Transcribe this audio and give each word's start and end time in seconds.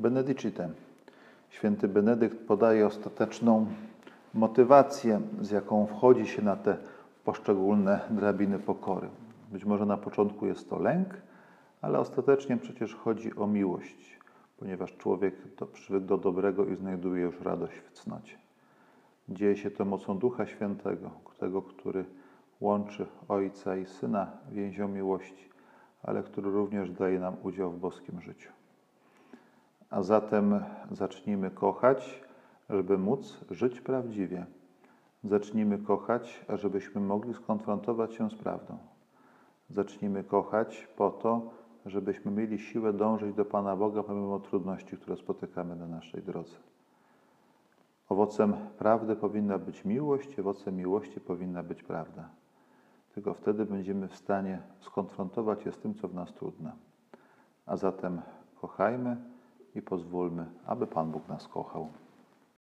Benedicite. 0.00 0.68
Święty 1.50 1.88
Benedykt 1.88 2.46
podaje 2.46 2.86
ostateczną 2.86 3.66
motywację, 4.34 5.20
z 5.40 5.50
jaką 5.50 5.86
wchodzi 5.86 6.26
się 6.26 6.42
na 6.42 6.56
te 6.56 6.76
poszczególne 7.24 8.00
drabiny 8.10 8.58
pokory. 8.58 9.08
Być 9.52 9.64
może 9.64 9.86
na 9.86 9.96
początku 9.96 10.46
jest 10.46 10.70
to 10.70 10.78
lęk, 10.78 11.08
ale 11.80 11.98
ostatecznie 11.98 12.56
przecież 12.56 12.94
chodzi 12.94 13.36
o 13.36 13.46
miłość, 13.46 14.18
ponieważ 14.58 14.96
człowiek 14.96 15.34
to 15.56 15.66
przywykł 15.66 16.06
do 16.06 16.18
dobrego 16.18 16.66
i 16.66 16.76
znajduje 16.76 17.22
już 17.22 17.40
radość 17.40 17.74
w 17.74 17.92
cnocie. 17.92 18.36
Dzieje 19.28 19.56
się 19.56 19.70
to 19.70 19.84
mocą 19.84 20.18
Ducha 20.18 20.46
Świętego, 20.46 21.10
tego, 21.38 21.62
który 21.62 22.04
łączy 22.60 23.06
Ojca 23.28 23.76
i 23.76 23.86
Syna 23.86 24.26
więzią 24.52 24.88
miłości, 24.88 25.48
ale 26.02 26.22
który 26.22 26.50
również 26.50 26.90
daje 26.90 27.18
nam 27.18 27.36
udział 27.42 27.70
w 27.70 27.78
boskim 27.78 28.20
życiu. 28.20 28.52
A 29.90 30.02
zatem 30.02 30.64
zacznijmy 30.90 31.50
kochać, 31.50 32.24
żeby 32.70 32.98
móc 32.98 33.40
żyć 33.50 33.80
prawdziwie. 33.80 34.46
Zacznijmy 35.24 35.78
kochać, 35.78 36.44
ażebyśmy 36.48 37.00
mogli 37.00 37.34
skonfrontować 37.34 38.14
się 38.14 38.30
z 38.30 38.34
prawdą. 38.34 38.78
Zacznijmy 39.70 40.24
kochać 40.24 40.88
po 40.96 41.10
to, 41.10 41.50
żebyśmy 41.86 42.30
mieli 42.30 42.58
siłę 42.58 42.92
dążyć 42.92 43.34
do 43.34 43.44
Pana 43.44 43.76
Boga 43.76 44.02
pomimo 44.02 44.40
trudności, 44.40 44.96
które 44.96 45.16
spotykamy 45.16 45.76
na 45.76 45.86
naszej 45.86 46.22
drodze. 46.22 46.56
Owocem 48.08 48.54
prawdy 48.78 49.16
powinna 49.16 49.58
być 49.58 49.84
miłość, 49.84 50.38
owocem 50.38 50.76
miłości 50.76 51.20
powinna 51.20 51.62
być 51.62 51.82
prawda. 51.82 52.28
Tylko 53.14 53.34
wtedy 53.34 53.64
będziemy 53.66 54.08
w 54.08 54.16
stanie 54.16 54.62
skonfrontować 54.80 55.62
się 55.62 55.72
z 55.72 55.78
tym, 55.78 55.94
co 55.94 56.08
w 56.08 56.14
nas 56.14 56.32
trudne. 56.32 56.72
A 57.66 57.76
zatem 57.76 58.22
kochajmy 58.60 59.16
i 59.74 59.82
pozwólmy, 59.82 60.46
aby 60.66 60.86
Pan 60.86 61.10
Bóg 61.10 61.28
nas 61.28 61.48
kochał. 61.48 61.88